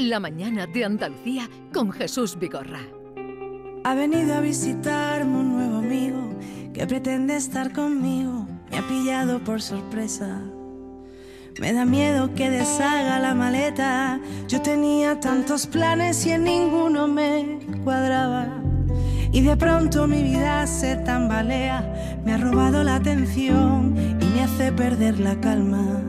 [0.00, 2.80] La mañana de Andalucía con Jesús Vigorra.
[3.84, 6.38] Ha venido a visitarme un nuevo amigo
[6.72, 8.46] que pretende estar conmigo.
[8.70, 10.40] Me ha pillado por sorpresa.
[11.60, 14.18] Me da miedo que deshaga la maleta.
[14.48, 18.48] Yo tenía tantos planes y en ninguno me cuadraba.
[19.32, 22.20] Y de pronto mi vida se tambalea.
[22.24, 26.00] Me ha robado la atención y me hace perder la calma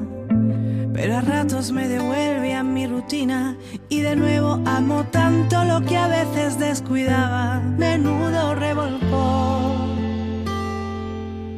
[0.94, 2.41] pero a ratos me devuelve
[2.82, 3.56] mi rutina
[3.90, 7.60] y de nuevo amo tanto lo que a veces descuidaba.
[7.60, 9.86] Menudo revolcó,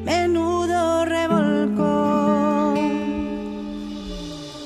[0.03, 2.73] menudo revolcó.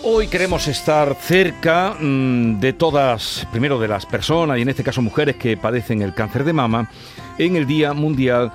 [0.03, 5.03] Hoy queremos estar cerca mm, de todas, primero de las personas y en este caso
[5.03, 6.89] mujeres que padecen el cáncer de mama
[7.37, 8.51] en el Día Mundial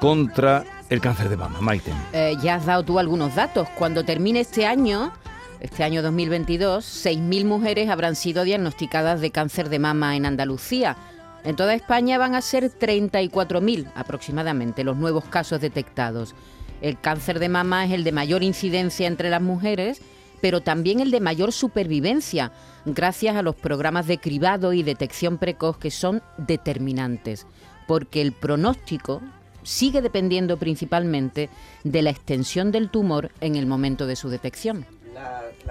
[0.00, 1.60] contra el cáncer de mama.
[1.60, 1.92] Maite.
[2.12, 3.68] Eh, ya has dado tú algunos datos.
[3.76, 5.12] Cuando termine este año,
[5.60, 10.96] este año 2022, 6.000 mujeres habrán sido diagnosticadas de cáncer de mama en Andalucía.
[11.44, 16.34] En toda España van a ser 34.000 aproximadamente los nuevos casos detectados.
[16.80, 20.00] El cáncer de mama es el de mayor incidencia entre las mujeres,
[20.40, 22.52] pero también el de mayor supervivencia,
[22.86, 27.46] gracias a los programas de cribado y detección precoz que son determinantes,
[27.86, 29.20] porque el pronóstico
[29.62, 31.50] sigue dependiendo principalmente
[31.84, 34.86] de la extensión del tumor en el momento de su detección.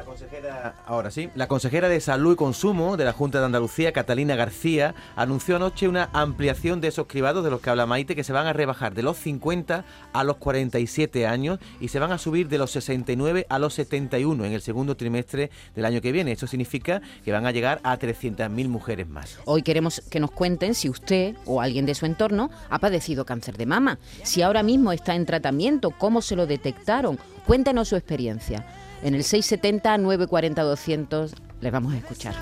[0.09, 4.35] Consejera, ahora sí, la consejera de Salud y Consumo de la Junta de Andalucía, Catalina
[4.35, 8.33] García, anunció anoche una ampliación de esos cribados de los que habla Maite, que se
[8.33, 12.47] van a rebajar de los 50 a los 47 años y se van a subir
[12.47, 16.31] de los 69 a los 71 en el segundo trimestre del año que viene.
[16.31, 19.37] Esto significa que van a llegar a 300.000 mujeres más.
[19.45, 23.57] Hoy queremos que nos cuenten si usted o alguien de su entorno ha padecido cáncer
[23.57, 27.19] de mama, si ahora mismo está en tratamiento, cómo se lo detectaron.
[27.45, 28.65] Cuéntenos su experiencia
[29.03, 32.35] en el 670 940 200 les vamos a escuchar.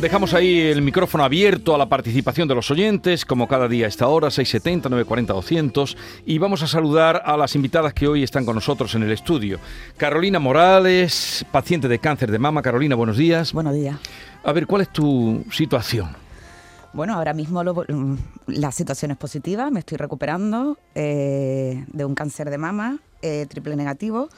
[0.00, 3.88] Dejamos ahí el micrófono abierto a la participación de los oyentes, como cada día a
[3.88, 8.44] esta hora, 670 940 200, y vamos a saludar a las invitadas que hoy están
[8.44, 9.58] con nosotros en el estudio.
[9.96, 12.60] Carolina Morales, paciente de cáncer de mama.
[12.60, 13.54] Carolina, buenos días.
[13.54, 13.96] Buenos días.
[14.44, 16.25] A ver, ¿cuál es tu situación?
[16.96, 22.48] Bueno, ahora mismo mm, la situación es positiva, me estoy recuperando eh, de un cáncer
[22.48, 24.30] de mama eh, triple negativo.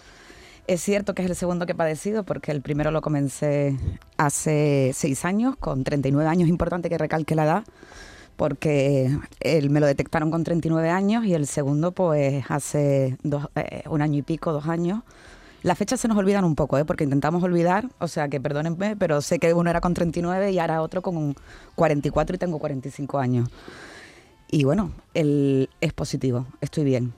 [0.67, 3.79] Es cierto que es el segundo que he padecido porque el primero lo comencé
[4.17, 7.65] hace seis años, con 39 años, importante que recalque la edad,
[8.35, 13.17] porque él me lo detectaron con 39 años y el segundo pues hace
[13.55, 15.05] eh, un año y pico, dos años.
[15.63, 16.85] Las fechas se nos olvidan un poco, ¿eh?
[16.85, 20.59] porque intentamos olvidar, o sea que perdónenme, pero sé que uno era con 39 y
[20.59, 21.35] ahora otro con
[21.75, 23.49] 44 y tengo 45 años.
[24.51, 27.13] Y bueno, el, es positivo, estoy bien.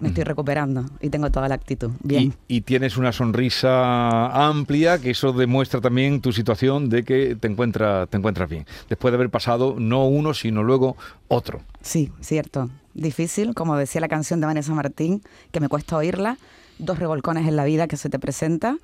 [0.00, 1.90] Me estoy recuperando y tengo toda la actitud.
[2.04, 2.32] Bien.
[2.46, 8.06] Y, tienes una sonrisa amplia, que eso demuestra también tu situación de que te, encuentra,
[8.06, 8.64] te encuentras bien.
[8.88, 10.96] Después de haber pasado no uno, sino luego
[11.26, 11.62] otro.
[11.80, 12.70] Sí, cierto.
[12.94, 16.38] Difícil, como decía la canción de Vanessa Martín, que me cuesta oírla,
[16.78, 18.78] dos revolcones en la vida que se te presenta.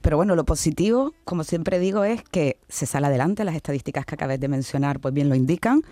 [0.00, 3.44] Pero bueno, lo positivo, como siempre digo, es que se sale adelante.
[3.44, 5.82] Las estadísticas que acabé de mencionar, pues bien lo indican.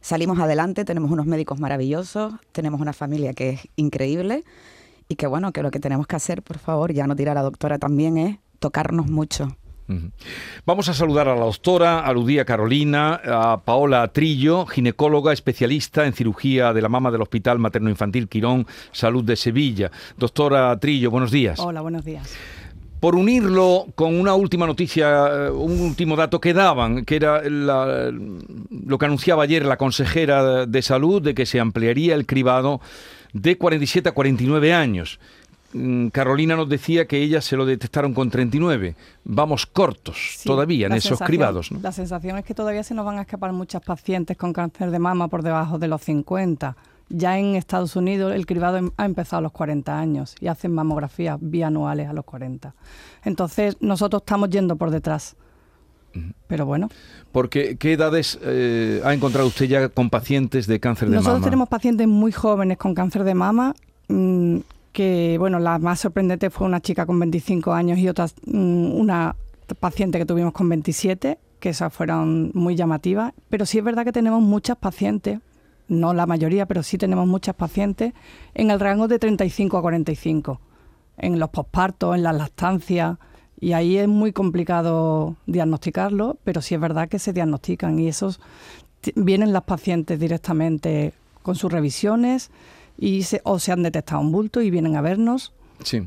[0.00, 4.42] Salimos adelante, tenemos unos médicos maravillosos, tenemos una familia que es increíble
[5.08, 7.40] y que bueno, que lo que tenemos que hacer, por favor, ya no tirar a
[7.40, 9.56] la doctora también, es tocarnos mucho.
[10.66, 16.12] Vamos a saludar a la doctora, a Ludía Carolina, a Paola Trillo, ginecóloga especialista en
[16.12, 19.90] cirugía de la mama del Hospital Materno Infantil Quirón Salud de Sevilla.
[20.16, 21.58] Doctora Trillo, buenos días.
[21.60, 22.34] Hola, buenos días.
[23.00, 28.98] Por unirlo con una última noticia, eh, un último dato que daban, que era lo
[28.98, 32.80] que anunciaba ayer la consejera de salud de que se ampliaría el cribado
[33.32, 35.18] de 47 a 49 años.
[35.72, 38.94] Mm, Carolina nos decía que ella se lo detectaron con 39.
[39.24, 41.70] Vamos cortos todavía en esos cribados.
[41.70, 44.98] La sensación es que todavía se nos van a escapar muchas pacientes con cáncer de
[44.98, 46.76] mama por debajo de los 50.
[47.08, 50.72] Ya en Estados Unidos el cribado em, ha empezado a los 40 años y hacen
[50.72, 52.74] mamografías bianuales a los 40.
[53.24, 55.36] Entonces nosotros estamos yendo por detrás.
[56.46, 56.90] Pero bueno.
[57.32, 61.22] Porque, ¿qué edades eh, ha encontrado usted ya con pacientes de cáncer de mama?
[61.22, 63.74] Nosotros tenemos pacientes muy jóvenes con cáncer de mama
[64.08, 64.58] mm,
[64.92, 69.36] que bueno, la más sorprendente fue una chica con 25 años y otra, mm, una
[69.80, 74.12] paciente que tuvimos con 27, que esas fueron muy llamativas, pero sí es verdad que
[74.12, 75.40] tenemos muchas pacientes,
[75.88, 78.12] no la mayoría, pero sí tenemos muchas pacientes
[78.54, 80.60] en el rango de 35 a 45,
[81.18, 83.18] en los pospartos, en las lactancias,
[83.60, 88.40] y ahí es muy complicado diagnosticarlo, pero sí es verdad que se diagnostican y esos
[89.14, 91.12] vienen las pacientes directamente
[91.42, 92.50] con sus revisiones
[93.04, 95.52] y se, o se han detectado un bulto y vienen a vernos
[95.82, 96.02] Sí.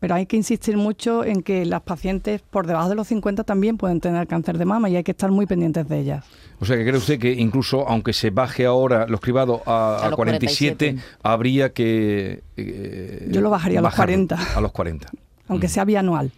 [0.00, 3.76] Pero hay que insistir mucho en que las pacientes por debajo de los 50 también
[3.76, 6.24] pueden tener cáncer de mama y hay que estar muy pendientes de ellas.
[6.60, 10.06] O sea, que cree usted que incluso aunque se baje ahora los cribados a, A
[10.06, 11.18] a los 47, 47.
[11.22, 12.42] habría que...
[12.56, 14.38] eh, Yo lo bajaría a los bajarlo 40.
[14.56, 15.08] A los 40.
[15.46, 15.70] Aunque Mm.
[15.70, 16.32] sea bianual,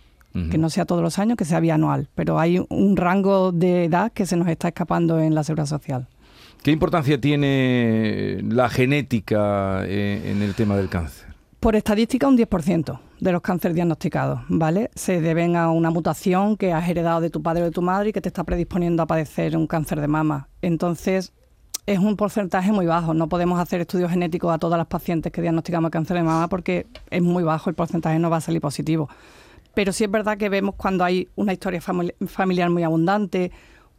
[0.50, 2.08] que no sea todos los años, que sea bianual.
[2.14, 6.06] Pero hay un rango de edad que se nos está escapando en la seguridad social.
[6.64, 11.34] ¿Qué importancia tiene la genética eh, en el tema del cáncer?
[11.60, 14.90] Por estadística, un 10% de los cánceres diagnosticados, ¿vale?
[14.94, 18.08] Se deben a una mutación que has heredado de tu padre o de tu madre
[18.08, 20.48] y que te está predisponiendo a padecer un cáncer de mama.
[20.62, 21.34] Entonces,
[21.84, 23.12] es un porcentaje muy bajo.
[23.12, 26.86] No podemos hacer estudios genéticos a todas las pacientes que diagnosticamos cáncer de mama porque
[27.10, 29.10] es muy bajo, el porcentaje no va a salir positivo.
[29.74, 33.52] Pero sí es verdad que vemos cuando hay una historia famili- familiar muy abundante,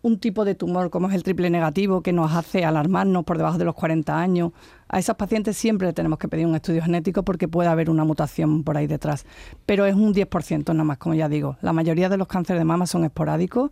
[0.05, 3.57] un tipo de tumor como es el triple negativo que nos hace alarmarnos por debajo
[3.57, 4.51] de los 40 años.
[4.87, 8.63] A esas pacientes siempre tenemos que pedir un estudio genético porque puede haber una mutación
[8.63, 9.25] por ahí detrás.
[9.65, 11.57] Pero es un 10% nada más, como ya digo.
[11.63, 13.71] La mayoría de los cánceres de mama son esporádicos,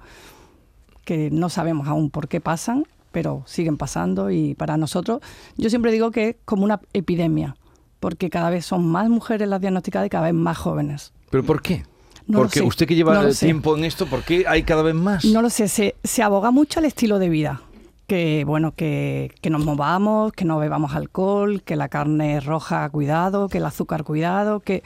[1.06, 5.22] que no sabemos aún por qué pasan, pero siguen pasando y para nosotros,
[5.56, 7.58] yo siempre digo que es como una epidemia,
[8.00, 11.14] porque cada vez son más mujeres las diagnosticadas y cada vez más jóvenes.
[11.30, 11.84] ¿Pero por qué?
[12.28, 13.46] No lo Porque sé, usted que lleva no sé.
[13.48, 15.26] tiempo en esto, ¿por qué hay cada vez más?
[15.26, 17.62] No lo sé, se, se aboga mucho al estilo de vida.
[18.08, 23.48] Que bueno, que, que nos movamos, que no bebamos alcohol, que la carne roja, cuidado,
[23.50, 24.84] que el azúcar, cuidado, que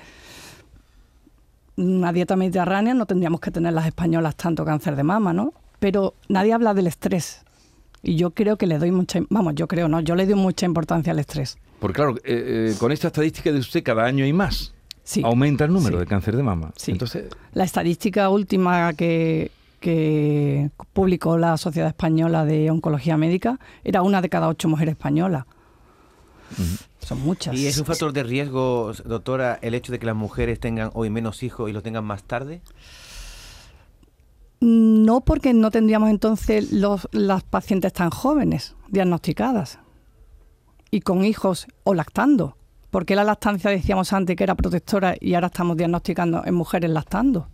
[1.75, 5.53] una dieta mediterránea no tendríamos que tener las españolas tanto cáncer de mama, ¿no?
[5.79, 7.43] Pero nadie habla del estrés.
[8.01, 10.65] Y yo creo que le doy mucha, vamos, yo creo, no, yo le doy mucha
[10.65, 11.57] importancia al estrés.
[11.79, 12.21] Porque claro, eh,
[12.71, 14.73] eh, con esta estadística de usted cada año hay más.
[15.07, 15.21] Sí.
[15.23, 15.99] Aumenta el número Sí.
[16.01, 16.73] de cáncer de mama.
[16.75, 16.91] Sí.
[16.91, 24.21] Entonces, La estadística última que, que publicó la Sociedad Española de Oncología Médica era una
[24.21, 25.45] de cada ocho mujeres españolas.
[26.99, 27.55] Son muchas.
[27.55, 31.09] ¿Y es un factor de riesgo, doctora, el hecho de que las mujeres tengan hoy
[31.09, 32.61] menos hijos y los tengan más tarde?
[34.59, 39.79] No porque no tendríamos entonces los, las pacientes tan jóvenes diagnosticadas
[40.91, 42.57] y con hijos o lactando.
[42.89, 47.47] Porque la lactancia decíamos antes que era protectora y ahora estamos diagnosticando en mujeres lactando.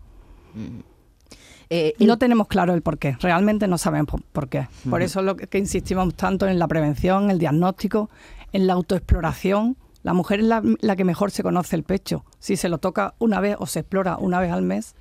[1.69, 4.68] Eh, el- No tenemos claro el por qué, realmente no sabemos por, por qué.
[4.89, 8.09] Por eso es lo que, que insistimos tanto en la prevención, el diagnóstico,
[8.51, 9.77] en la autoexploración.
[10.03, 12.25] La mujer es la, la que mejor se conoce el pecho.
[12.39, 14.95] Si se lo toca una vez o se explora una vez al mes,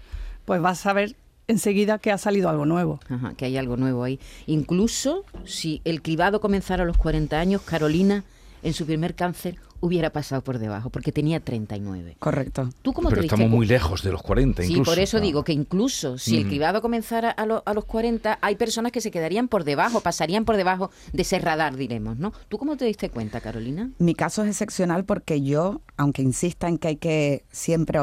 [0.45, 1.17] pues va a saber
[1.49, 3.01] enseguida que ha salido algo nuevo.
[3.11, 4.21] Ajá, que hay algo nuevo ahí.
[4.47, 8.25] Incluso si el cribado comenzara a los 40 años, Carolina,
[8.63, 12.17] en su primer cáncer, hubiera pasado por debajo, porque tenía 39.
[12.19, 12.71] Correcto.
[12.83, 14.91] ¿Tú cómo pero te estamos muy lejos de los 40 Sí, incluso.
[14.91, 15.21] por eso Ah.
[15.21, 19.01] digo que incluso si el cribado comenzara a, lo- a los 40, hay personas que
[19.01, 22.33] se quedarían por debajo, pasarían por debajo de ese radar, diremos, ¿no?
[22.49, 23.91] ¿Tú cómo te diste cuenta, Carolina?
[23.99, 27.99] Mi caso es excepcional porque yo, aunque insista en que hay que siempre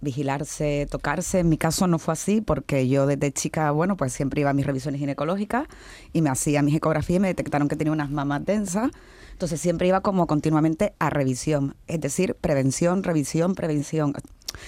[0.00, 4.40] autovigilarse, tocarse, en mi caso no fue así porque yo desde chica, bueno, pues siempre
[4.40, 5.66] iba a mis revisiones ginecológicas
[6.14, 8.90] y me hacía mis ecografías y me detectaron que tenía unas mamas densas.
[9.32, 14.14] Entonces siempre iba como continuamente a revisión, es decir, prevención, revisión, prevención.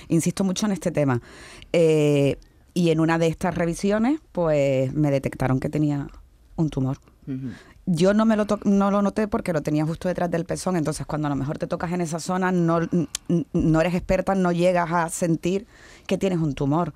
[0.08, 1.22] Insisto mucho en este tema.
[1.72, 2.36] Eh,
[2.74, 6.08] y en una de estas revisiones, pues me detectaron que tenía
[6.56, 6.98] un tumor.
[7.84, 11.04] Yo no me lo no lo noté porque lo tenía justo detrás del pezón, entonces
[11.04, 12.80] cuando a lo mejor te tocas en esa zona no,
[13.52, 15.66] no eres experta, no llegas a sentir
[16.06, 16.92] que tienes un tumor.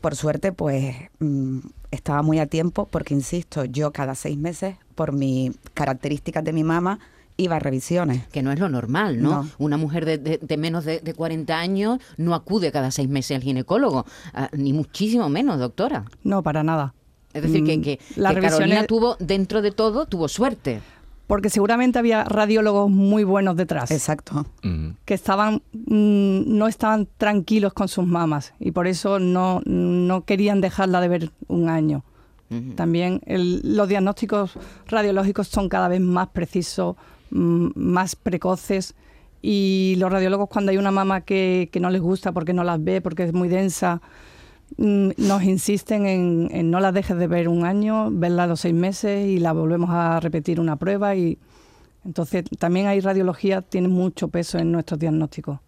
[0.00, 1.58] Por suerte, pues mm,
[1.92, 6.64] estaba muy a tiempo porque, insisto, yo cada seis meses, por mis características de mi
[6.64, 6.98] mama,
[7.36, 8.26] iba a revisiones.
[8.28, 9.44] Que no es lo normal, ¿no?
[9.44, 9.48] No.
[9.58, 13.36] Una mujer de, de- de menos de, de 40 años no acude cada seis meses
[13.36, 16.04] al ginecólogo, ah, ni muchísimo menos, doctora.
[16.24, 16.92] No, para nada.
[17.34, 20.80] Es decir, que, Mm, que, las que Carolina tuvo, dentro de todo, tuvo suerte.
[21.26, 23.90] Porque seguramente había radiólogos muy buenos detrás.
[23.90, 24.46] Exacto.
[24.64, 24.94] Ujú.
[25.04, 30.60] que estaban mm, no estaban tranquilos con sus mamas y por eso no, no querían
[30.60, 32.04] dejarla de ver un año.
[32.76, 34.52] También el- los diagnósticos
[34.86, 36.94] radiológicos son cada vez más precisos,
[37.30, 38.94] mm, más precoces
[39.42, 42.82] y los radiólogos cuando hay una mama que, que no les gusta porque no las
[42.84, 44.00] ve, porque es muy densa, mm,
[44.76, 48.74] nos insisten en, en no la dejes de ver un año, verla a los seis
[48.74, 51.38] meses y la volvemos a repetir una prueba y
[52.04, 55.58] entonces también hay radiología, tiene mucho peso en nuestros diagnósticos.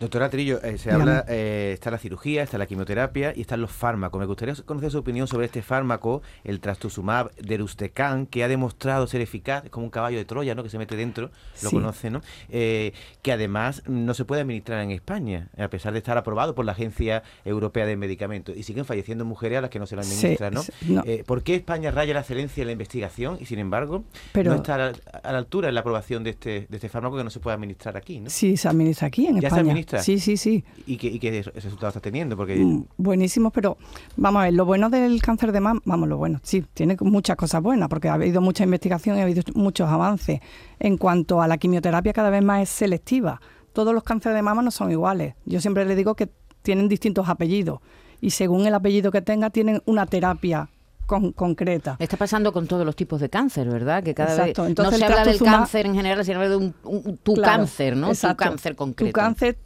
[0.00, 1.10] Doctora Trillo, eh, se Dígame.
[1.10, 4.20] habla, eh, está la cirugía, está la quimioterapia y están los fármacos.
[4.20, 9.20] Me gustaría conocer su opinión sobre este fármaco, el trastuzumab deruxtecan, que ha demostrado ser
[9.22, 10.62] eficaz, es como un caballo de Troya, ¿no?
[10.62, 11.30] Que se mete dentro,
[11.62, 11.74] lo Sí.
[11.76, 12.20] conoce, ¿no?
[12.48, 16.64] Eh, que además no se puede administrar en España, a pesar de estar aprobado por
[16.64, 18.56] la Agencia Europea de Medicamentos.
[18.56, 20.62] Y siguen falleciendo mujeres a las que no se lo Sí, administran, ¿no?
[20.62, 21.02] sí, no.
[21.26, 24.76] ¿Por qué España raya la excelencia en la investigación y, sin embargo, Pero- no está
[24.76, 24.92] a la,
[25.24, 27.54] a la altura en la aprobación de este, de este fármaco que no se puede
[27.56, 28.30] administrar aquí, ¿no?
[28.30, 29.56] Sí, se administra aquí en en ¿Ya se
[30.02, 30.64] Sí, sí, sí.
[30.86, 32.36] ¿Y qué, y qué resultado está teniendo?
[32.36, 33.76] Porque Mm, Buenísimos, pero
[34.16, 37.36] vamos a ver, lo bueno del cáncer de mama, vamos, lo bueno, sí, tiene muchas
[37.36, 40.40] cosas buenas, porque ha habido mucha investigación y ha habido muchos avances.
[40.78, 43.40] En cuanto a la quimioterapia, cada vez más es selectiva.
[43.72, 45.34] Todos los cánceres de mama no son iguales.
[45.44, 46.28] Yo siempre le digo que
[46.62, 47.80] tienen distintos apellidos
[48.20, 50.68] y según el apellido que tenga, tienen una terapia
[51.06, 51.96] con- concreta.
[52.00, 54.02] Está pasando con todos los tipos de cáncer, ¿verdad?
[54.02, 54.62] Que cada Exacto.
[54.62, 57.58] vez Entonces, no se habla del cáncer en general, sino de un, un- tu Claro,
[57.60, 58.08] cáncer, ¿no?
[58.08, 58.44] exacto.
[58.44, 59.08] Tu cáncer concreto.
[59.10, 59.56] Tu cáncer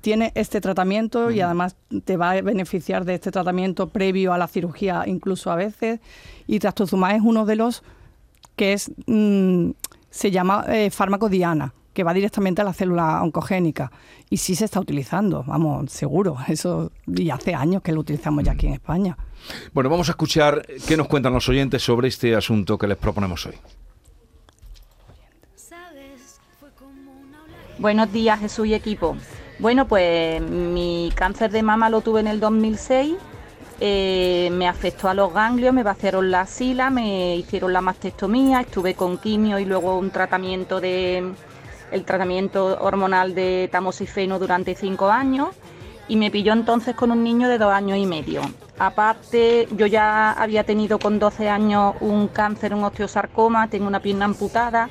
[0.00, 4.48] tiene este tratamiento y además te va a beneficiar de este tratamiento previo a la
[4.48, 6.00] cirugía, incluso a veces.
[6.46, 7.82] Y trastuzumab es uno de los
[8.56, 9.70] que es mm,
[10.10, 13.90] se llama eh, fármaco diana que va directamente a la célula oncogénica
[14.28, 18.52] y sí se está utilizando, vamos, seguro, eso y hace años que lo utilizamos ya
[18.52, 19.16] aquí en España.
[19.72, 23.46] Bueno, vamos a escuchar qué nos cuentan los oyentes sobre este asunto que les proponemos
[23.46, 23.54] hoy.
[27.78, 29.16] Buenos días, Jesús y equipo.
[29.58, 33.14] Bueno, pues mi cáncer de mama lo tuve en el 2006.
[33.80, 38.94] eh, me afectó a los ganglios, me vaciaron la sila, me hicieron la mastectomía, estuve
[38.94, 41.32] con quimio y luego un tratamiento de
[41.90, 45.48] el tratamiento hormonal de tamoxifeno durante cinco años
[46.08, 48.40] y me pilló entonces con un niño de dos años y medio.
[48.78, 54.26] Aparte, yo ya había tenido con 12 años un cáncer, un osteosarcoma, tengo una pierna
[54.26, 54.88] amputada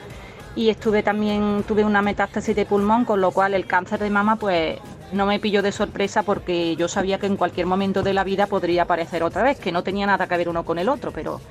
[0.56, 4.38] y estuve también, tuve una metástasis de pulmón, con lo cual el cáncer de mama
[4.38, 4.80] pues
[5.12, 8.48] no me pilló de sorpresa porque yo sabía que en cualquier momento de la vida
[8.48, 11.42] podría aparecer otra vez, que no tenía nada que ver uno con el otro, pero...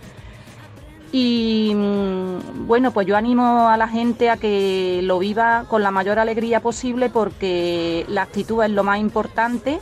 [1.12, 5.92] Y mm, bueno, pues yo animo a la gente a que lo viva con la
[5.92, 9.78] mayor alegría posible porque la actitud es lo más importante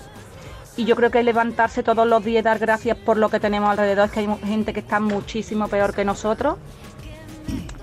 [0.76, 3.71] y yo creo que levantarse todos los días y dar gracias por lo que tenemos
[3.71, 6.57] alrededor, es que hay gente que está muchísimo peor que nosotros.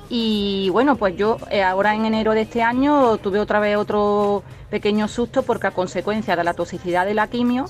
[0.10, 4.44] Y bueno, pues yo eh, ahora en enero de este año tuve otra vez otro
[4.72, 7.66] pequeño susto porque a consecuencia de la toxicidad de la quimio,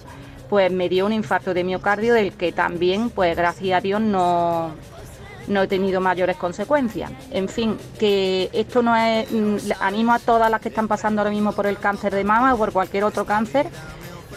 [0.50, 4.72] pues me dio un infarto de miocardio del que también, pues gracias a Dios no,
[5.48, 7.12] no he tenido mayores consecuencias.
[7.31, 11.31] En fin, que esto no es, mm, animo a todas las que están pasando ahora
[11.31, 13.67] mismo por el cáncer de mama o por cualquier otro cáncer,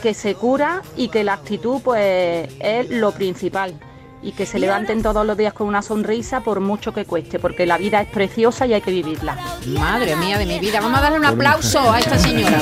[0.03, 3.75] que se cura y que la actitud pues es lo principal
[4.23, 7.67] y que se levanten todos los días con una sonrisa por mucho que cueste, porque
[7.67, 9.37] la vida es preciosa y hay que vivirla.
[9.67, 10.81] Madre mía de mi vida.
[10.81, 12.61] Vamos a darle un aplauso a esta señora.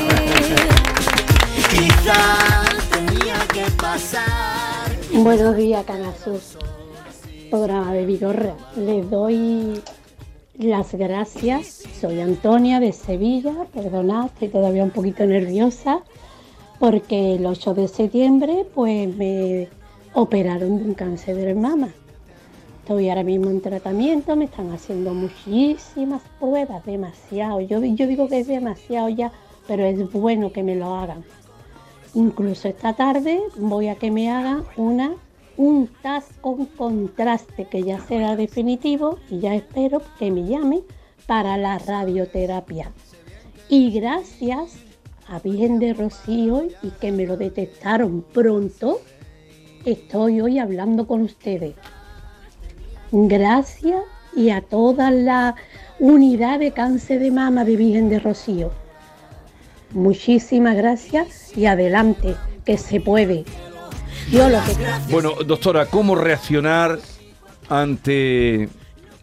[5.12, 6.40] Buenos días, Canasur.
[7.50, 8.54] Programa de Vigorra.
[8.76, 9.82] Les doy
[10.58, 11.84] las gracias.
[12.00, 13.52] Soy Antonia de Sevilla.
[13.74, 16.00] Perdonad, estoy todavía un poquito nerviosa
[16.78, 19.68] porque el 8 de septiembre pues me
[20.14, 21.90] operaron de un cáncer de mama.
[22.80, 27.60] Estoy ahora mismo en tratamiento, me están haciendo muchísimas pruebas, demasiado.
[27.60, 29.30] Yo, digo que es demasiado ya,
[29.68, 31.24] pero es bueno que me lo hagan.
[32.14, 35.14] Incluso esta tarde voy a que me hagan una,
[35.56, 40.82] un TAS con contraste, que ya será definitivo y ya espero que me llamen
[41.26, 42.90] para la radioterapia.
[43.68, 44.80] Y gracias
[45.28, 48.98] a Virgen de Rocío y que me lo detectaron pronto,
[49.84, 51.74] estoy hoy hablando con ustedes.
[53.12, 54.02] Gracias
[54.34, 55.56] y a toda la
[55.98, 58.70] unidad de cáncer de mama de Virgen de Rocío.
[59.92, 63.44] Muchísimas gracias y adelante, que se puede.
[64.30, 64.76] Yo lo que
[65.10, 67.00] Bueno, doctora, ¿cómo reaccionar
[67.68, 68.68] ante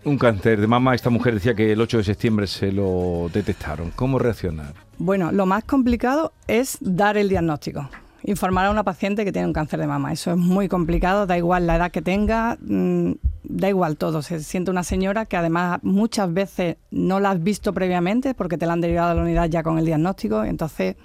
[0.04, 0.94] un cáncer de mama?
[0.94, 3.92] Esta mujer decía que el 8 de septiembre se lo detectaron.
[3.92, 4.74] ¿Cómo reaccionar?
[4.98, 7.90] Bueno, lo más complicado es dar el diagnóstico.
[8.24, 10.12] Informar a una paciente que tiene un cáncer de mama.
[10.12, 13.12] Eso es muy complicado, da igual la edad que tenga, mm,
[13.44, 14.22] da igual todo.
[14.22, 18.66] Se siente una señora que además muchas veces no la has visto previamente porque te
[18.66, 20.44] la han derivado a la unidad ya con el diagnóstico.
[20.44, 20.96] Entonces,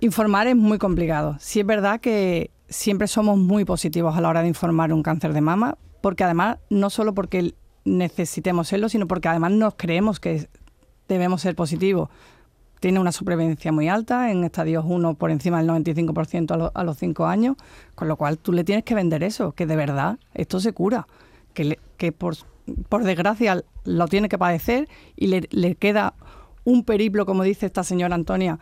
[0.00, 1.36] informar es muy complicado.
[1.38, 5.32] Sí es verdad que siempre somos muy positivos a la hora de informar un cáncer
[5.32, 7.54] de mama, porque además, no solo porque
[7.84, 10.48] necesitemos serlo, sino porque además nos creemos que
[11.08, 12.08] debemos ser positivos.
[12.82, 16.82] Tiene una supervivencia muy alta, en estadios 1 por encima del 95% a, lo- a
[16.82, 17.54] los 5 años,
[17.94, 21.06] con lo cual tú le tienes que vender eso, que de verdad esto se cura,
[21.54, 22.34] que, le- que por,
[22.88, 26.14] por desgracia lo tiene que padecer y le, le queda
[26.64, 28.58] un periplo, como dice esta señora Antonia,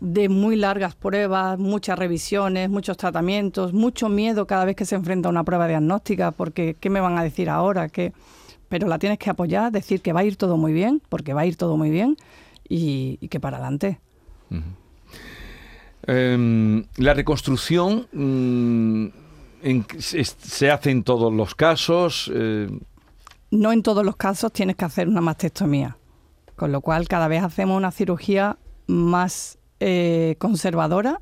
[0.00, 5.28] de muy largas pruebas, muchas revisiones, muchos tratamientos, mucho miedo cada vez que se enfrenta
[5.28, 7.90] a una prueba diagnóstica, porque ¿qué me van a decir ahora?
[7.90, 8.14] ¿Qué?
[8.70, 11.42] Pero la tienes que apoyar, decir que va a ir todo muy bien, porque va
[11.42, 12.16] a ir todo muy bien,
[12.68, 14.00] y, y que para adelante.
[16.06, 19.06] Em, la reconstrucción mm,
[19.62, 22.30] en- se, se hace en todos los casos.
[22.34, 22.68] eh,
[23.50, 25.96] No en todos los casos tienes que hacer una mastectomía,
[26.56, 31.20] con lo cual cada vez hacemos una cirugía más eh, conservadora.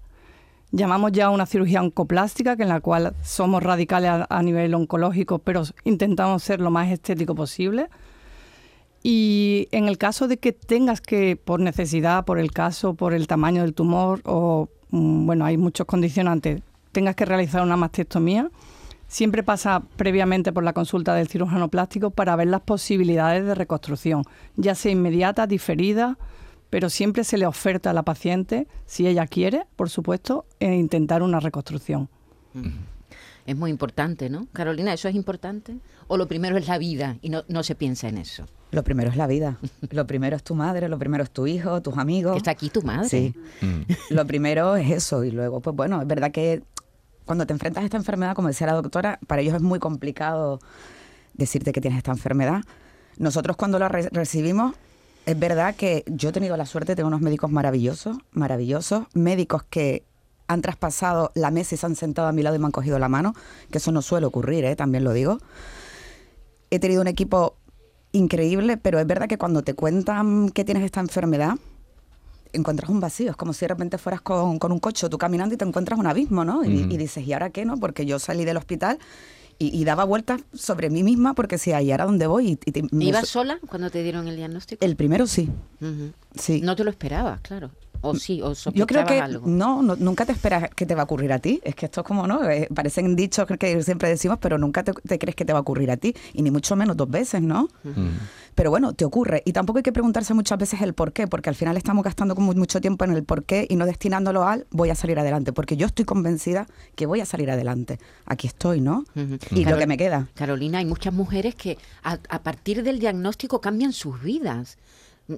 [0.72, 5.40] Llamamos ya una cirugía oncoplástica, que en la cual somos radicales a, a nivel oncológico,
[5.40, 7.88] pero intentamos ser lo más estético posible.
[9.02, 13.26] Y en el caso de que tengas que, por necesidad, por el caso, por el
[13.26, 18.50] tamaño del tumor, o mm, bueno, hay muchos condicionantes, tengas que realizar una mastectomía,
[19.08, 24.24] siempre pasa previamente por la consulta del cirujano plástico para ver las posibilidades de reconstrucción,
[24.56, 26.18] ya sea inmediata, diferida,
[26.68, 31.22] pero siempre se le oferta a la paciente, si ella quiere, por supuesto, e intentar
[31.22, 32.08] una reconstrucción.
[33.46, 34.46] Es muy importante, ¿no?
[34.52, 35.76] Carolina, ¿eso es importante?
[36.08, 38.44] ¿O lo primero es la vida y no, no se piensa en eso?
[38.70, 39.58] Lo primero es la vida.
[39.90, 42.36] Lo primero es tu madre, lo primero es tu hijo, tus amigos.
[42.36, 43.08] Está aquí tu madre.
[43.08, 43.34] Sí.
[44.10, 45.24] Lo primero es eso.
[45.24, 46.62] Y luego, pues bueno, es verdad que
[47.24, 50.60] cuando te enfrentas a esta enfermedad, como decía la doctora, para ellos es muy complicado
[51.34, 52.62] decirte que tienes esta enfermedad.
[53.18, 54.74] Nosotros cuando la re- recibimos,
[55.26, 59.62] es verdad que yo he tenido la suerte de tener unos médicos maravillosos, maravillosos, médicos
[59.68, 60.04] que
[60.50, 62.98] han traspasado la mesa y se han sentado a mi lado y me han cogido
[62.98, 63.34] la mano,
[63.70, 64.74] que eso no suele ocurrir, ¿eh?
[64.74, 65.38] también lo digo.
[66.70, 67.56] He tenido un equipo
[68.10, 71.54] increíble, pero es verdad que cuando te cuentan que tienes esta enfermedad,
[72.52, 73.30] encuentras un vacío.
[73.30, 75.98] Es como si de repente fueras con, con un coche, tú caminando y te encuentras
[76.00, 76.64] un abismo, ¿no?
[76.64, 77.76] Y, dices, ¿y ahora qué, no?
[77.76, 78.98] Porque yo salí del hospital
[79.56, 82.58] y, y daba vueltas sobre mí misma porque decía, ¿y ahora dónde voy?
[82.64, 84.84] Y, y ¿Ibas sola cuando te dieron el diagnóstico?
[84.84, 85.48] el primero sí,
[86.34, 86.60] sí.
[86.60, 87.70] No te lo esperabas, claro.
[88.02, 89.46] O sí, o Yo creo que algo.
[89.46, 91.60] no, no, nunca te esperas que te va a ocurrir a ti.
[91.64, 92.48] Es que esto es como, ¿no?
[92.48, 95.62] Eh, parecen dichos que siempre decimos, pero nunca te, te crees que te va a
[95.62, 96.14] ocurrir a ti.
[96.32, 97.68] Y ni mucho menos dos veces, ¿no?
[98.54, 99.42] Pero bueno, te ocurre.
[99.44, 102.34] Y tampoco hay que preguntarse muchas veces el por qué, porque al final estamos gastando
[102.34, 105.52] como mucho tiempo en el por qué y no destinándolo al voy a salir adelante.
[105.52, 106.66] Porque yo estoy convencida
[106.96, 107.98] que voy a salir adelante.
[108.26, 109.04] Aquí estoy, ¿no?
[109.14, 110.28] Y Carol- lo que me queda.
[110.34, 114.78] Carolina, hay muchas mujeres que a, a partir del diagnóstico cambian sus vidas.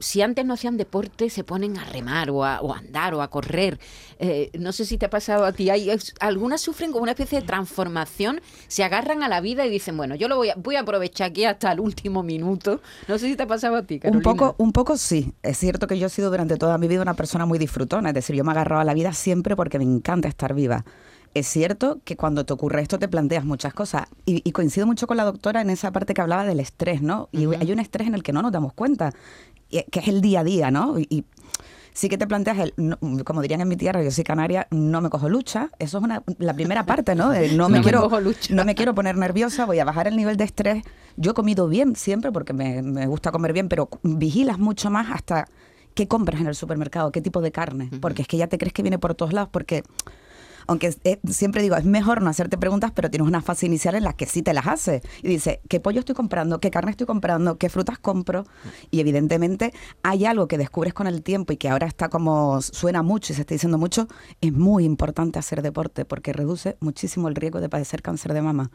[0.01, 3.23] Si antes no hacían deporte, se ponen a remar o a, o a andar o
[3.23, 3.79] a correr.
[4.19, 5.71] Eh, no sé si te ha pasado a ti.
[5.71, 9.97] Hay, algunas sufren como una especie de transformación, se agarran a la vida y dicen,
[9.97, 12.81] bueno, yo lo voy a, voy a aprovechar aquí hasta el último minuto.
[13.09, 14.31] No sé si te ha pasado a ti, Carolina.
[14.31, 15.33] Un poco, un poco sí.
[15.43, 18.11] Es cierto que yo he sido durante toda mi vida una persona muy disfrutona.
[18.11, 20.85] Es decir, yo me he agarrado a la vida siempre porque me encanta estar viva.
[21.35, 24.07] Es cierto que cuando te ocurre esto te planteas muchas cosas.
[24.27, 27.31] Y, y coincido mucho con la doctora en esa parte que hablaba del estrés, ¿no?
[27.33, 27.57] Y Ujú.
[27.59, 29.15] hay un estrés en el que no nos damos cuenta,
[29.91, 30.99] que es el día a día, ¿no?
[30.99, 31.25] Y, y
[31.95, 35.01] sí que te planteas, el, no- como dirían en mi tierra, yo soy canaria, no
[35.01, 35.71] me cojo lucha.
[35.79, 37.31] Eso es una, la primera parte, ¿no?
[37.31, 38.55] De no, me, No me quiero, cojo lucha.
[38.55, 40.85] no me quiero poner nerviosa, voy a bajar el nivel de estrés.
[41.17, 45.09] Yo he comido bien siempre porque me, me gusta comer bien, pero vigilas mucho más
[45.11, 45.47] hasta
[45.95, 47.91] qué compras en el supermercado, qué tipo de carne.
[48.01, 49.83] Porque es que ya te crees que viene por todos lados, porque
[50.67, 54.05] aunque eh, siempre digo, es mejor no hacerte preguntas, pero tienes una fase inicial en
[54.05, 55.03] la que sí te las haces.
[55.23, 56.61] Y dice, ¿qué pollo estoy comprando?
[56.61, 57.59] ¿Qué carne estoy comprando?
[57.59, 58.45] ¿Qué frutas compro?
[58.91, 59.73] Y evidentemente
[60.03, 63.37] hay algo que descubres con el tiempo y que ahora está como suena mucho y
[63.37, 64.09] se está diciendo mucho,
[64.41, 68.71] es muy importante hacer deporte porque reduce muchísimo el riesgo de padecer cáncer de mama.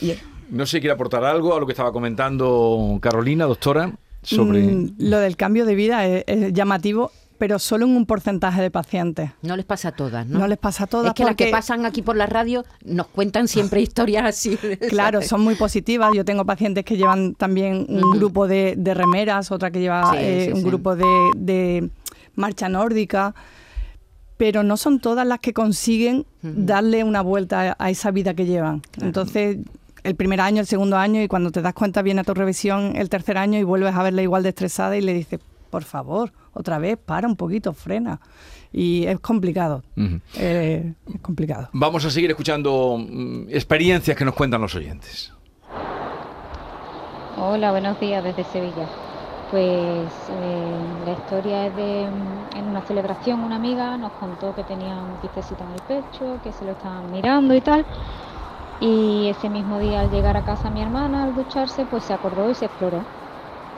[0.00, 0.14] Y
[0.50, 4.62] No sé si quiere aportar algo a lo que estaba comentando Carolina, doctora, sobre...
[4.62, 8.70] Mm, lo del cambio de vida es, es llamativo, pero solo en un porcentaje de
[8.70, 9.30] pacientes.
[9.42, 10.38] No les pasa a todas, ¿no?
[10.40, 13.06] No, les pasa a todas Es que las que pasan aquí por la radio nos
[13.08, 14.56] cuentan siempre historias así.
[14.88, 16.10] Claro, son muy positivas.
[16.14, 20.16] Yo tengo pacientes que llevan también un grupo de, de remeras, otra que lleva Sí,
[20.20, 20.66] eh, sí, un sí.
[20.66, 21.04] grupo de,
[21.36, 21.90] de
[22.34, 23.34] marcha nórdica,
[24.36, 28.44] pero no son todas las que consiguen darle una vuelta a, a esa vida que
[28.46, 28.82] llevan.
[29.00, 29.58] Entonces,
[30.04, 32.94] el primer año, el segundo año, y cuando te das cuenta viene a tu revisión
[32.96, 36.32] el tercer año y vuelves a verla igual de estresada y le dices, por favor,
[36.52, 38.20] otra vez, para un poquito, frena.
[38.72, 39.82] Y es complicado,
[40.36, 41.68] eh, es complicado.
[41.72, 45.32] Vamos a seguir escuchando mm, experiencias que nos cuentan los oyentes.
[47.38, 48.88] Hola, buenos días desde Sevilla.
[49.50, 54.64] Pues eh, la historia es de mm, en una celebración una amiga nos contó que
[54.64, 57.84] tenía un quistecito en el pecho, que se lo estaban mirando y tal.
[58.80, 62.50] Y ese mismo día al llegar a casa mi hermana al ducharse, pues se acordó
[62.50, 63.04] y se exploró.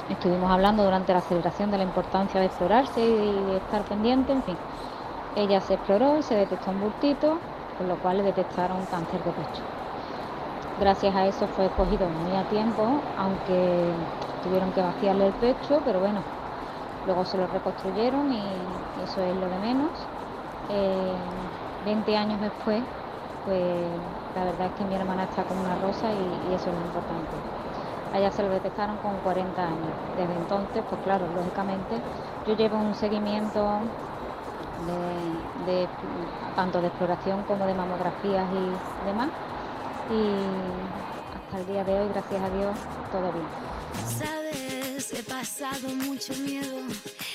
[0.09, 4.61] Estuvimos hablando durante la celebración de la importancia de explorarse y estar pendiente, en fin.
[5.35, 9.35] Ella se exploró y se detectó un bultito, con lo cual le detectaron cáncer de
[9.35, 9.65] pecho.
[10.77, 13.97] Gracias a eso fue cogido muy a tiempo, aunque
[14.41, 16.29] tuvieron que vaciarle el pecho, pero bueno,
[17.05, 20.11] luego se lo reconstruyeron y eso es lo de menos.
[20.69, 21.31] Eh,
[21.81, 22.89] 20 años después,
[23.45, 24.03] pues
[24.35, 26.83] la verdad es que mi hermana está como una rosa y, y eso es lo
[26.83, 27.45] importante.
[28.13, 29.93] A ella se lo detectaron con 40 años.
[30.17, 31.97] Desde entonces, pues claro, lógicamente,
[32.47, 33.81] yo llevo un seguimiento
[34.87, 35.89] de, de
[36.57, 39.29] tanto de exploración como de mamografías y demás.
[40.11, 42.77] Y hasta el día de hoy, gracias a Dios,
[43.13, 43.47] todo bien.
[44.07, 46.77] Sabes que pasado mucho miedo.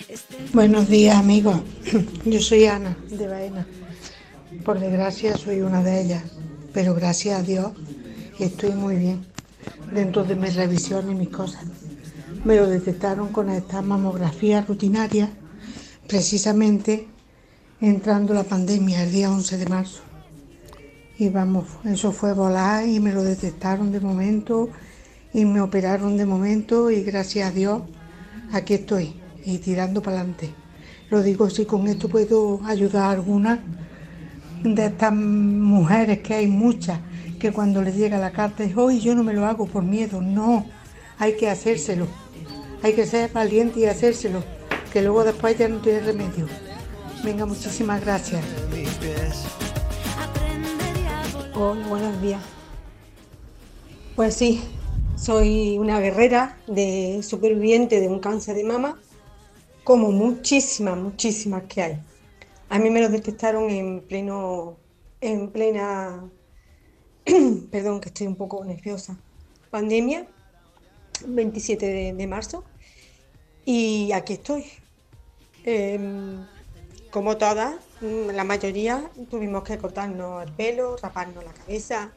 [0.09, 1.61] Este Buenos días amigos,
[2.25, 3.67] yo soy Ana de Baena.
[4.65, 6.23] Por desgracia soy una de ellas,
[6.73, 7.71] pero gracias a Dios
[8.39, 9.32] estoy muy bien
[9.93, 11.63] dentro de mis revisiones y mis cosas.
[12.43, 15.29] Me lo detectaron con esta mamografía rutinaria
[16.07, 17.07] precisamente
[17.79, 20.01] entrando la pandemia el día 11 de marzo.
[21.17, 24.69] Y vamos, eso fue volar y me lo detectaron de momento
[25.33, 27.81] y me operaron de momento y gracias a Dios
[28.51, 29.13] aquí estoy
[29.45, 30.49] y tirando para adelante.
[31.09, 33.63] Lo digo si con esto puedo ayudar a alguna
[34.63, 36.99] de estas mujeres que hay muchas
[37.43, 40.21] que cuando les llega la carta es hoy yo no me lo hago por miedo,
[40.21, 40.65] no,
[41.19, 42.07] hay que hacérselo,
[42.81, 44.41] hay que ser valiente y hacérselo,
[44.93, 46.47] que luego después ya no tiene remedio.
[47.21, 48.41] Venga, muchísimas gracias.
[51.53, 52.41] Hola, buenos días.
[54.15, 54.63] Pues sí,
[55.17, 58.97] soy una guerrera de superviviente de un cáncer de mama,
[59.83, 61.99] como muchísimas, muchísimas que hay.
[62.69, 64.77] A mí me lo detectaron en pleno,
[65.19, 66.23] en plena,
[67.71, 69.17] perdón que estoy un poco nerviosa,
[69.69, 70.27] pandemia,
[71.25, 72.63] 27 de, de marzo,
[73.65, 74.65] y aquí estoy.
[75.65, 76.45] Em,
[77.09, 82.11] como todas, mm, la mayoría tuvimos que cortarnos el pelo, raparnos la cabeza.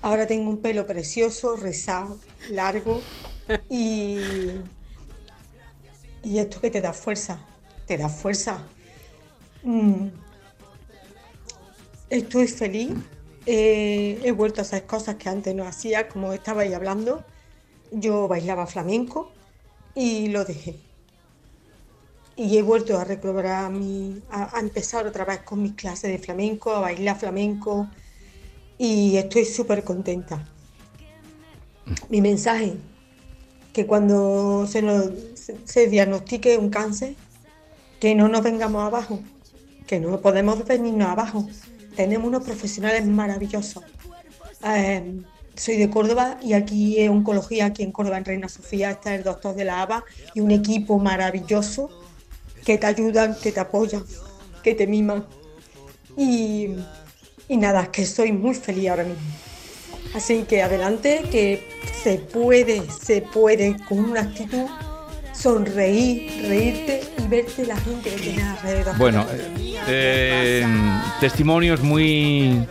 [0.00, 2.18] Ahora tengo un pelo precioso, rizado,
[2.50, 3.00] largo
[3.68, 4.18] y,
[6.22, 7.44] y esto que te da fuerza,
[7.86, 8.62] te da fuerza.
[9.62, 10.08] Mm.
[12.10, 12.92] Estoy feliz,
[13.46, 17.24] eh, he vuelto a hacer cosas que antes no hacía, como estabais hablando.
[17.92, 19.30] Yo bailaba flamenco
[19.94, 20.76] y lo dejé
[22.36, 26.18] y he vuelto a recobrar mi, a, a, empezar otra vez con mis clases de
[26.18, 27.88] flamenco, a bailar flamenco
[28.78, 30.44] y estoy súper contenta.
[32.08, 32.76] Mi mensaje,
[33.72, 37.14] que cuando se, nos, se, se diagnostique un cáncer,
[38.00, 39.20] que no nos vengamos abajo,
[39.86, 41.46] que no podemos venirnos abajo.
[41.96, 43.84] Tenemos unos profesionales maravillosos.
[44.64, 45.22] Eh,
[45.56, 49.22] soy de Córdoba y aquí es oncología, aquí en Córdoba, en Reina Sofía, está el
[49.22, 50.04] doctor de la ABA
[50.34, 51.90] y un equipo maravilloso
[52.64, 54.04] que te ayudan, que te apoyan,
[54.62, 55.24] que te miman.
[56.16, 56.70] Y,
[57.48, 59.22] y nada, que soy muy feliz ahora mismo.
[60.14, 61.68] Así que adelante, que
[62.02, 64.66] se puede, se puede con una actitud
[65.34, 68.96] sonreír, reírte y verte la gente que tienes alrededor.
[68.96, 70.66] Bueno, eh, eh,
[71.20, 72.66] testimonios muy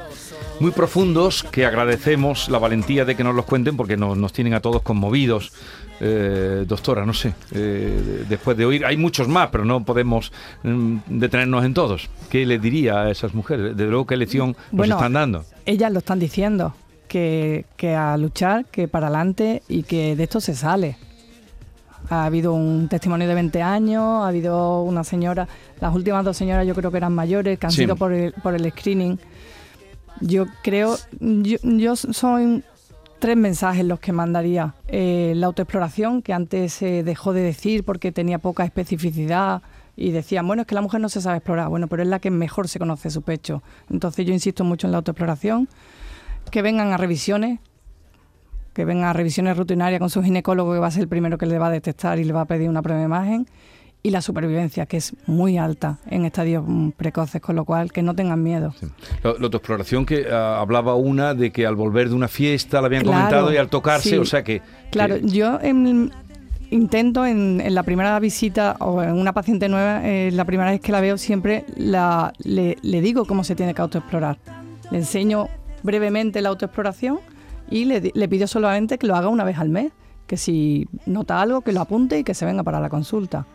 [0.59, 4.53] muy profundos que agradecemos la valentía de que nos los cuenten porque nos, nos tienen
[4.53, 5.51] a todos conmovidos.
[5.99, 10.31] Eh, doctora, no sé, eh, después de oír, hay muchos más, pero no podemos
[10.63, 12.09] mm, detenernos en todos.
[12.29, 13.75] ¿Qué le diría a esas mujeres?
[13.75, 15.45] Desde luego, ¿qué lección Bueno, nos están dando?
[15.65, 16.73] Ellas lo están diciendo,
[17.07, 20.97] que, que a luchar, que para adelante y que de esto se sale.
[22.09, 25.47] Ha habido un testimonio de 20 años, ha habido una señora,
[25.79, 27.81] las últimas dos señoras yo creo que eran mayores, que han Sí.
[27.83, 29.17] sido por el, por el screening.
[30.21, 32.63] Yo creo, yo, yo soy
[33.19, 34.75] tres mensajes los que mandaría.
[34.87, 39.61] Eh, la autoexploración, que antes se dejó de decir porque tenía poca especificidad
[39.95, 41.69] y decían, bueno, es que la mujer no se sabe explorar.
[41.69, 43.63] Bueno, pero es la que mejor se conoce su pecho.
[43.89, 45.67] Entonces yo insisto mucho en la autoexploración.
[46.51, 47.59] Que vengan a revisiones,
[48.73, 51.45] que vengan a revisiones rutinarias con su ginecólogo, que va a ser el primero que
[51.45, 53.47] le va a detectar y le va a pedir una prueba de imagen.
[54.05, 58.01] Y la supervivencia, que es muy alta en estadios mm, precoces, con lo cual que
[58.01, 58.73] no tengan miedo.
[59.23, 62.87] La, la autoexploración que ah, hablaba una de que al volver de una fiesta la
[62.87, 64.17] habían Claro, comentado y al tocarse, sí.
[64.17, 64.61] o sea que...
[64.91, 66.09] Claro, que- yo em,
[66.69, 70.81] intento en, en la primera visita o en una paciente nueva, eh, la primera vez
[70.81, 74.37] que la veo, siempre la, le, le digo cómo se tiene que autoexplorar.
[74.91, 75.47] Le enseño
[75.81, 77.19] brevemente la autoexploración
[77.73, 79.91] y le, le pido solamente que lo haga una vez al mes.
[80.27, 83.45] Que si nota algo, que lo apunte y que se venga para la consulta.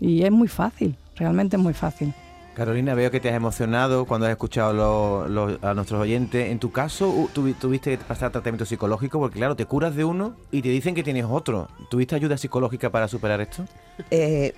[0.00, 2.14] Y es muy fácil, realmente es muy fácil.
[2.54, 6.50] Carolina, veo que te has emocionado cuando has escuchado lo- lo- a nuestros oyentes.
[6.50, 10.62] En tu caso, tuviste que pasar tratamiento psicológico porque, claro, te curas de uno y
[10.62, 11.68] te dicen que tienes otro.
[11.90, 13.64] ¿Tuviste ayuda psicológica para superar esto?
[14.10, 14.54] Eh,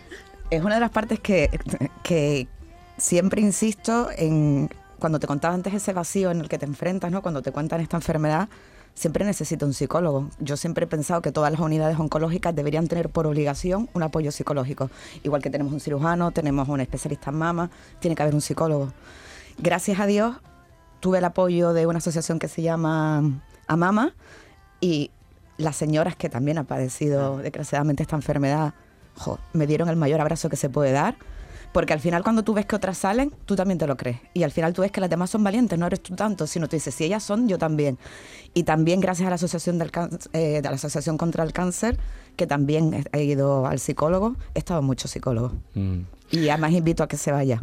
[0.51, 1.49] es una de las partes que,
[2.03, 2.47] que
[2.99, 7.23] siempre insisto en cuando te contaba antes ese vacío en el que te enfrentas, ¿no?
[7.23, 8.49] Cuando te cuentan esta enfermedad,
[8.95, 10.31] siempre necesito un psicólogo.
[10.41, 14.33] Yo siempre he pensado que todas las unidades oncológicas deberían tener por obligación un apoyo
[14.33, 14.91] psicológico.
[15.23, 18.93] Igual que tenemos un cirujano, tenemos un especialista en mama, tiene que haber un psicólogo.
[19.59, 20.37] Gracias a Dios
[21.01, 23.23] tuve el apoyo de una asociación que se llama
[23.67, 24.15] Amama
[24.81, 25.11] y
[25.59, 28.75] las señoras que también han padecido desgraciadamente esta enfermedad
[29.17, 31.17] jo, me dieron el mayor abrazo que se puede dar,
[31.73, 34.19] Porque al final cuando tú ves que otras salen, tú también te lo crees.
[34.33, 36.69] Y al final tú ves que las demás son valientes, no eres tú tanto, sino
[36.69, 37.99] tú dices, si ellas son, yo también.
[38.55, 39.91] Y también gracias a la Asociación, del
[40.33, 41.99] eh, de la Asociación contra el Cáncer,
[42.37, 45.53] que también he- ido al psicólogo, he estado en muchos psicólogos.
[45.75, 46.01] Mm.
[46.31, 47.63] Y además invito a que se vaya.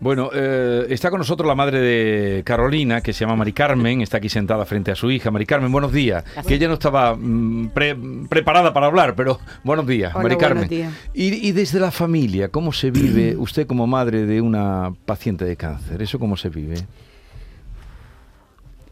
[0.00, 4.18] Bueno, eh, está con nosotros la madre de Carolina, que se llama Mari Carmen, está
[4.18, 5.30] aquí sentada frente a su hija.
[5.30, 6.22] Mari Carmen, buenos días.
[6.46, 7.96] Que ella no estaba mm, pre-
[8.28, 10.68] preparada para hablar, pero buenos días, Hola, Mari Carmen.
[10.68, 10.92] buenos días.
[11.14, 15.56] Y, y desde la familia, ¿cómo se vive usted como madre de una paciente de
[15.56, 16.02] cáncer?
[16.02, 16.76] ¿Eso cómo se vive?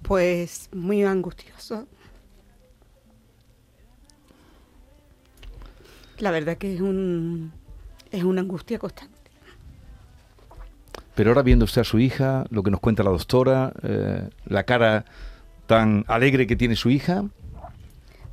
[0.03, 1.87] Pues muy angustioso.
[6.20, 7.53] La verdad que es un
[8.11, 9.16] es una angustia constante.
[11.14, 14.62] Pero ahora viendo usted a su hija, lo que nos cuenta la doctora, eh, la
[14.64, 15.05] cara
[15.66, 17.25] tan alegre que tiene su hija,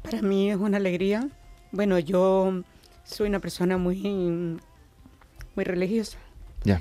[0.04, 1.28] Para mí es una alegría.
[1.72, 2.62] Bueno, yo
[3.04, 4.60] soy una persona muy
[5.56, 6.18] muy religiosa
[6.64, 6.80] ya.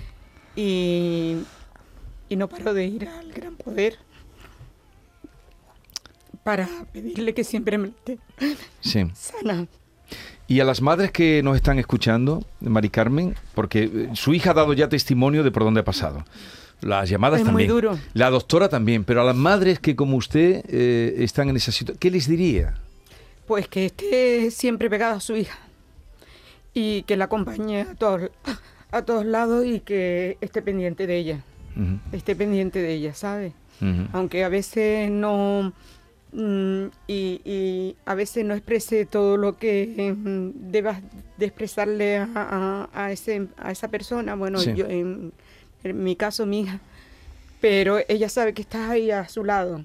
[0.56, 1.38] y,
[2.28, 3.96] y no paro de ir al gran poder
[6.42, 8.18] para pedirle que siempre me esté
[8.80, 9.04] Sí.
[9.14, 9.66] sana.
[10.46, 14.54] Y a las madres que nos están escuchando, Mari Carmen, porque eh, su hija ha
[14.54, 16.24] dado ya testimonio de por dónde ha pasado.
[16.82, 17.68] Las llamadas Es muy también.
[17.70, 17.98] duro.
[18.12, 21.98] La doctora también, pero a las madres que como usted eh, están en esa situación,
[21.98, 22.74] ¿qué les diría?
[23.46, 25.58] Pues que esté siempre pegada a su hija
[26.74, 28.30] y que la acompañe a todos,
[28.90, 31.44] a todos lados y que esté pendiente de ella,
[31.76, 33.52] Ujú, esté pendiente de ella, ¿sabe?
[33.80, 34.08] ujú.
[34.12, 35.72] Aunque a veces no
[36.36, 41.00] y, y a veces no exprese todo lo que mm, debas
[41.36, 44.74] de expresarle a, a- a ese, a esa persona, bueno, Sí.
[44.74, 45.32] yo en,
[45.84, 46.80] en mi caso mi hija,
[47.60, 49.84] pero ella sabe que estás ahí a su lado.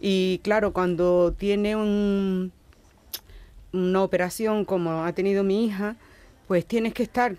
[0.00, 2.50] Y claro, cuando tiene un,
[3.72, 5.96] una operación como ha tenido mi hija,
[6.48, 7.36] pues tienes que estar,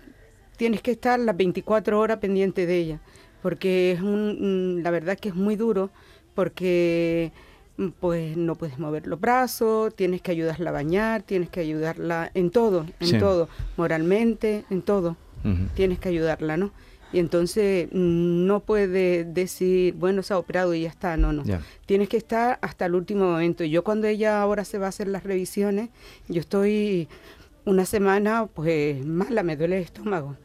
[0.56, 3.00] tienes que estar las 24 horas pendiente de ella,
[3.42, 5.90] porque es un, mm, la verdad que es muy duro,
[6.34, 7.55] porque mm,
[8.00, 12.50] pues no puedes mover los brazos, tienes que ayudarla a bañar, tienes que ayudarla en
[12.50, 13.18] todo, en Sí.
[13.18, 15.16] todo, moralmente, en todo,
[15.74, 16.72] tienes que ayudarla, ¿no?
[17.12, 21.44] Y entonces mm, no puede decir, bueno, se ha operado y ya está, no, no.
[21.86, 23.62] Tienes que estar hasta el último momento.
[23.62, 25.90] Y yo cuando ella ahora se va a hacer las revisiones,
[26.28, 27.08] yo estoy
[27.64, 30.36] una semana pues mala, me duele el estómago.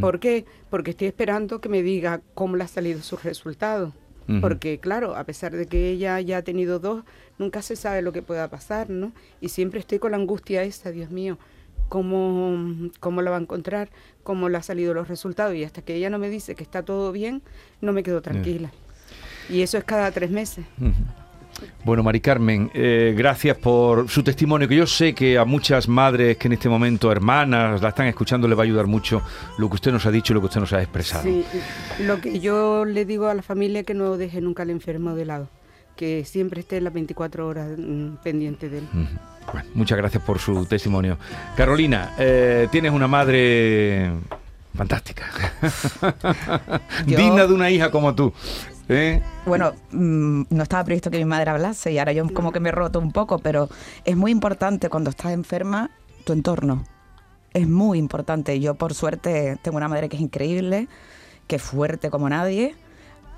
[0.00, 0.44] ¿Por qué?
[0.70, 3.92] Porque estoy esperando que me diga cómo le ha salido sus resultados.
[4.42, 7.02] Porque claro, a pesar de que ella ya ha tenido dos,
[7.38, 9.12] nunca se sabe lo que pueda pasar, ¿no?
[9.40, 11.38] Y siempre estoy con la angustia esa, Dios mío,
[11.88, 13.88] cómo, cómo la va a encontrar,
[14.22, 15.54] cómo le ha salido los resultados.
[15.54, 17.42] Y hasta que ella no me dice que está todo bien,
[17.80, 18.70] no me quedo tranquila.
[19.48, 20.66] Y eso es cada tres meses.
[21.84, 26.36] Bueno, Mari Carmen, eh, gracias por su testimonio, que yo sé que a muchas madres
[26.36, 29.22] que en este momento, hermanas, la están escuchando, le va a ayudar mucho
[29.58, 31.22] lo que usted nos ha dicho y lo que usted nos ha expresado.
[31.24, 31.44] Sí,
[32.00, 35.14] lo que yo le digo a la familia es que no deje nunca al enfermo
[35.14, 35.48] de lado,
[35.96, 38.84] que siempre esté las 24 horas mm, pendiente de él.
[39.52, 41.16] Bueno, muchas gracias por su testimonio.
[41.56, 44.10] Carolina, eh, tienes una madre
[44.76, 45.24] fantástica,
[47.06, 48.32] Yo- digna de una hija como tú.
[48.88, 49.22] ¿Eh?
[49.46, 52.70] Bueno, mm, no estaba previsto que mi madre hablase y ahora yo como que me
[52.70, 53.68] he roto un poco, pero
[54.04, 55.90] es muy importante cuando estás enferma
[56.24, 56.84] tu entorno.
[57.54, 58.60] Es muy importante.
[58.60, 60.88] Yo por suerte tengo una madre que es increíble,
[61.46, 62.74] que es fuerte como nadie,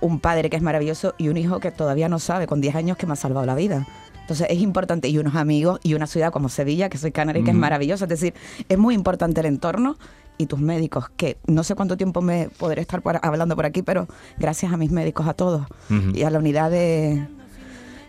[0.00, 2.96] un padre que es maravilloso y un hijo que todavía no sabe con 10 años
[2.96, 3.86] que me ha salvado la vida.
[4.20, 7.50] Entonces es importante y unos amigos y una ciudad como Sevilla, que soy canaria, que
[7.50, 8.04] es maravillosa.
[8.04, 8.34] Es decir,
[8.68, 9.96] es muy importante el entorno
[10.40, 13.82] y tus médicos, que no sé cuánto tiempo me podré estar por- hablando por aquí,
[13.82, 14.06] pero
[14.38, 15.66] gracias a mis médicos, a todos
[16.14, 17.26] y a la unidad de,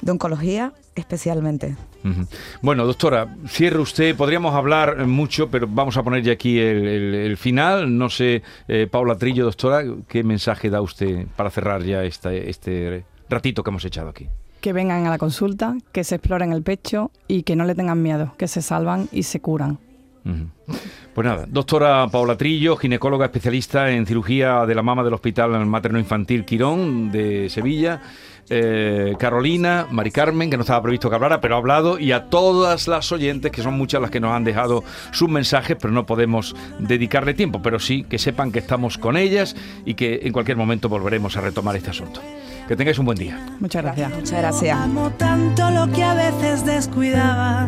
[0.02, 1.76] de oncología especialmente.
[2.62, 4.16] Bueno, doctora, cierre usted.
[4.16, 7.98] Podríamos hablar mucho, pero vamos a poner ya aquí el, el- el final.
[7.98, 13.06] No sé, eh, Paula Trillo, doctora, ¿qué mensaje da usted para cerrar ya esta- este
[13.30, 14.28] ratito que hemos echado aquí?
[14.62, 18.02] Que vengan a la consulta, que se exploren el pecho y que no le tengan
[18.02, 19.80] miedo, que se salvan y se curan.
[21.14, 26.00] Pues nada, doctora Paula Trillo, ginecóloga especialista en cirugía de la mama del Hospital Materno
[26.00, 28.02] Infantil Quirón de Sevilla.
[28.50, 32.26] eh, Carolina, Mari Carmen, que no estaba previsto que hablara, pero ha hablado, y a
[32.26, 36.06] todas las oyentes, que son muchas las que nos han dejado sus mensajes, pero no
[36.06, 39.56] podemos dedicarle tiempo, pero sí que sepan que estamos con ellas
[39.86, 42.22] y que en cualquier momento volveremos a retomar este asunto.
[42.68, 43.40] Que tengáis un buen día.
[43.60, 44.10] Muchas gracias.
[44.12, 44.78] Muchas gracias.
[44.78, 47.68] Amo tanto lo que a veces descuidaba.